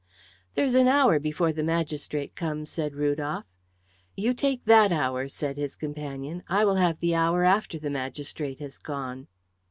[0.55, 3.45] "There is an hour before the magistrate comes," said Rudolf.
[4.17, 8.57] "You take that hour," said his companion; "I will have the hour after the magistrate
[8.57, 9.27] has gone."